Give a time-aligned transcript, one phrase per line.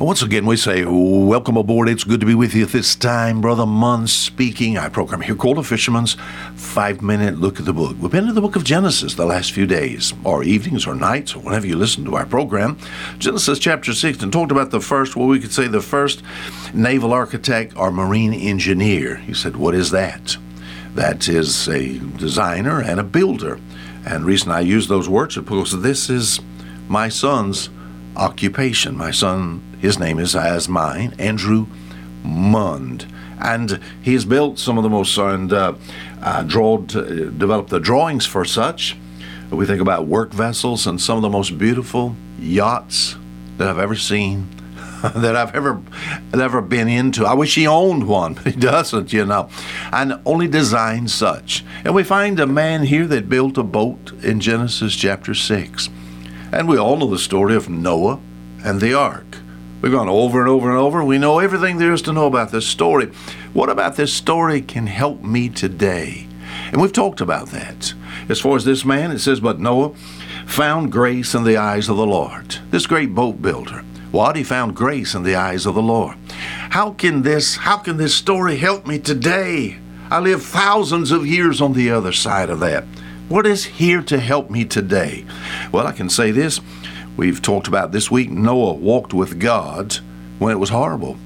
[0.00, 1.86] Once again, we say, Welcome aboard.
[1.86, 3.42] It's good to be with you this time.
[3.42, 4.78] Brother Munn speaking.
[4.78, 6.16] I program here called A Fisherman's
[6.54, 7.96] Five Minute Look at the Book.
[8.00, 11.36] We've been in the book of Genesis the last few days, or evenings, or nights,
[11.36, 12.78] or whenever you listen to our program.
[13.18, 16.22] Genesis chapter 6, and talked about the first, well, we could say the first
[16.72, 19.16] naval architect or marine engineer.
[19.16, 20.38] He said, What is that?
[20.94, 23.60] That is a designer and a builder.
[24.06, 26.40] And reason I use those words is because this is
[26.88, 27.68] my son's
[28.16, 28.96] occupation.
[28.96, 31.66] My son, his name is as mine, Andrew
[32.22, 33.06] Mund.
[33.38, 35.74] And he's built some of the most, and uh,
[36.22, 38.96] uh, drawed, uh, developed the drawings for such.
[39.50, 43.16] We think about work vessels and some of the most beautiful yachts
[43.56, 44.48] that I've ever seen,
[45.02, 45.82] that I've ever
[46.34, 47.24] ever been into.
[47.24, 49.48] I wish he owned one, but he doesn't, you know.
[49.92, 51.64] And only designed such.
[51.84, 55.88] And we find a man here that built a boat in Genesis chapter 6.
[56.52, 58.18] And we all know the story of Noah
[58.64, 59.38] and the ark.
[59.80, 61.02] We've gone over and over and over.
[61.04, 63.06] We know everything there is to know about this story.
[63.52, 66.26] What about this story can help me today?
[66.72, 67.94] And we've talked about that.
[68.28, 69.94] As far as this man, it says, But Noah
[70.46, 72.56] found grace in the eyes of the Lord.
[72.70, 73.84] This great boat builder.
[74.10, 74.36] What?
[74.36, 76.16] He found grace in the eyes of the Lord.
[76.70, 79.78] How can this, how can this story help me today?
[80.10, 82.84] I live thousands of years on the other side of that.
[83.30, 85.24] What is here to help me today?
[85.70, 86.60] Well, I can say this.
[87.16, 89.98] We've talked about this week Noah walked with God
[90.40, 91.16] when it was horrible.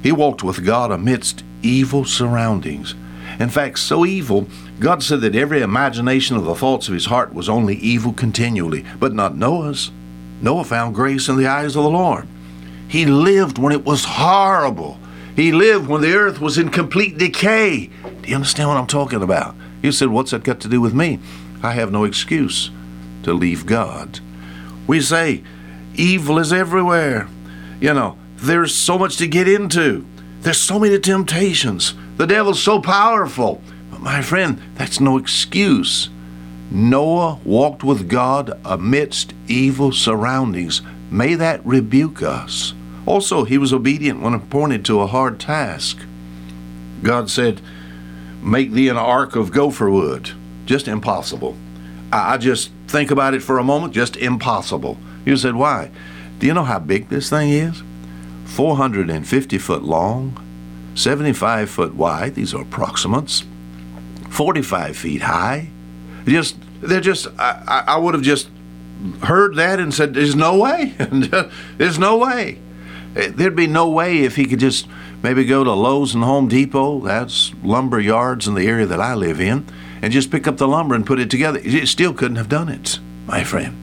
[0.00, 2.94] He walked with God amidst evil surroundings.
[3.40, 4.46] In fact, so evil,
[4.78, 8.86] God said that every imagination of the thoughts of his heart was only evil continually,
[9.00, 9.90] but not Noah's.
[10.40, 12.28] Noah found grace in the eyes of the Lord.
[12.86, 15.00] He lived when it was horrible.
[15.34, 17.90] He lived when the earth was in complete decay.
[18.22, 19.56] Do you understand what I'm talking about?
[19.82, 21.18] You said, What's that got to do with me?
[21.62, 22.70] I have no excuse
[23.22, 24.20] to leave God.
[24.86, 25.42] We say,
[25.94, 27.28] Evil is everywhere.
[27.80, 30.06] You know, there's so much to get into,
[30.40, 31.94] there's so many temptations.
[32.16, 33.62] The devil's so powerful.
[33.90, 36.10] But my friend, that's no excuse.
[36.70, 40.82] Noah walked with God amidst evil surroundings.
[41.10, 42.74] May that rebuke us.
[43.06, 45.98] Also, he was obedient when appointed to a hard task.
[47.02, 47.60] God said,
[48.42, 50.30] Make thee an ark of gopher wood.
[50.66, 51.56] Just impossible.
[52.12, 54.98] I just think about it for a moment, just impossible.
[55.24, 55.90] You said, Why?
[56.38, 57.82] Do you know how big this thing is?
[58.46, 60.42] 450 foot long,
[60.94, 62.34] 75 foot wide.
[62.34, 63.44] These are approximates.
[64.30, 65.68] 45 feet high.
[66.24, 68.48] Just, they're just, I, I would have just
[69.22, 70.94] heard that and said, There's no way.
[71.78, 72.58] There's no way.
[73.14, 74.86] There'd be no way if he could just
[75.22, 79.14] maybe go to Lowe's and Home Depot, that's lumber yards in the area that I
[79.14, 79.66] live in,
[80.02, 81.58] and just pick up the lumber and put it together.
[81.58, 83.76] He still couldn't have done it, my friend.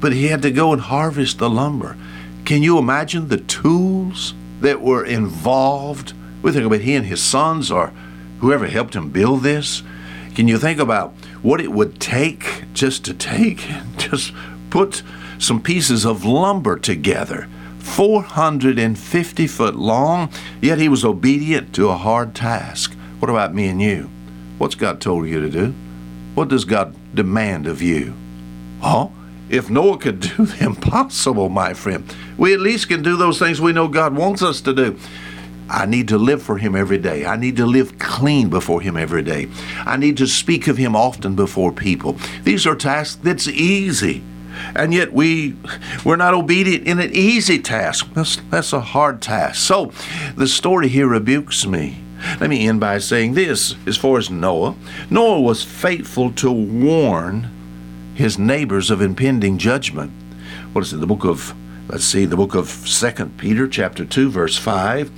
[0.00, 1.96] But he had to go and harvest the lumber.
[2.44, 6.12] Can you imagine the tools that were involved?
[6.42, 7.92] We think about he and his sons or
[8.40, 9.82] whoever helped him build this.
[10.34, 14.32] Can you think about what it would take just to take and just
[14.70, 15.02] put
[15.38, 17.48] some pieces of lumber together?
[17.84, 20.30] 450 foot long,
[20.60, 22.94] yet he was obedient to a hard task.
[23.20, 24.10] What about me and you?
[24.58, 25.74] What's God told you to do?
[26.34, 28.14] What does God demand of you?
[28.80, 29.08] Huh?
[29.48, 32.04] if Noah could do the impossible, my friend,
[32.36, 34.98] we at least can do those things we know God wants us to do.
[35.68, 37.24] I need to live for Him every day.
[37.24, 39.48] I need to live clean before Him every day.
[39.86, 42.16] I need to speak of Him often before people.
[42.42, 44.22] These are tasks that's easy
[44.74, 45.56] and yet we
[46.04, 48.08] we're not obedient in an easy task.
[48.14, 49.56] That's that's a hard task.
[49.56, 49.92] So
[50.36, 52.00] the story here rebukes me.
[52.40, 54.74] Let me end by saying this as far as Noah.
[55.10, 57.50] Noah was faithful to warn
[58.14, 60.12] his neighbors of impending judgment.
[60.72, 61.00] What is it?
[61.00, 61.54] The book of
[61.88, 65.10] let's see, the book of Second Peter, chapter 2, verse 5.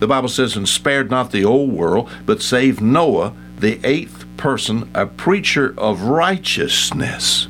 [0.00, 4.90] The Bible says, And spared not the old world, but saved Noah, the eighth person,
[4.94, 7.48] a preacher of righteousness.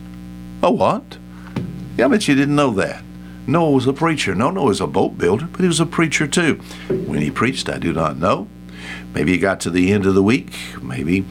[0.63, 1.19] A what?
[2.01, 3.05] Yeah, I bet you didn't know that.
[3.47, 4.35] Noah was a preacher.
[4.35, 6.55] No, Noah was a boat builder, but he was a preacher too.
[6.89, 8.49] When he preached, I do not know.
[9.13, 10.51] Maybe he got to the end of the week.
[10.81, 11.27] Maybe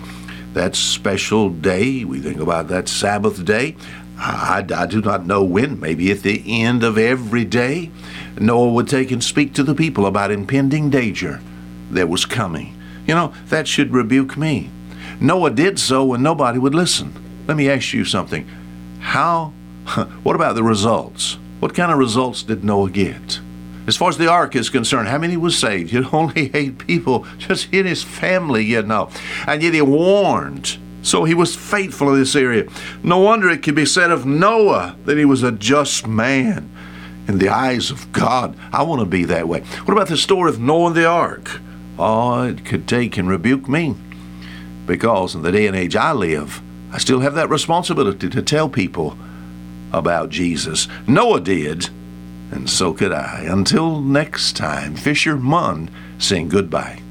[0.53, 3.77] that special day, we think about that Sabbath day.
[4.19, 5.79] I, I, do not know when.
[5.79, 7.89] Maybe at the end of every day,
[8.39, 11.41] Noah would take and speak to the people about impending danger
[11.89, 12.79] that was coming.
[13.07, 14.69] You know, that should rebuke me.
[15.19, 17.15] Noah did so when nobody would listen.
[17.47, 18.47] Let me ask you something.
[18.99, 19.53] How
[20.23, 21.37] what about the results?
[21.59, 23.39] What kind of results did Noah get?
[23.87, 25.91] As far as the ark is concerned, how many was saved?
[25.93, 29.09] You only eight people, just in his family, you know.
[29.47, 30.77] And yet he warned.
[31.01, 32.69] So he was faithful in this area.
[33.03, 36.69] No wonder it can be said of Noah that he was a just man
[37.27, 38.57] in the eyes of God.
[38.71, 39.61] I want to be that way.
[39.61, 41.59] What about the story of Noah and the ark?
[41.97, 43.95] Oh, it could take and rebuke me
[44.85, 46.61] because in the day and age I live,
[46.91, 49.17] I still have that responsibility to tell people
[49.91, 50.87] about Jesus.
[51.07, 51.89] Noah did,
[52.51, 53.45] and so could I.
[53.47, 57.01] Until next time, Fisher Munn saying goodbye.